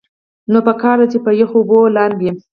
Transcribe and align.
نو 0.51 0.59
پکار 0.67 0.95
ده 1.01 1.05
چې 1.11 1.17
پۀ 1.23 1.31
يخو 1.41 1.57
اوبو 1.59 1.79
لامبي- 1.95 2.29